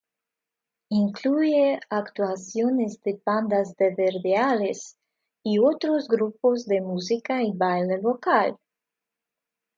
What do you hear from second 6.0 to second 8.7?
grupos de música y baile local.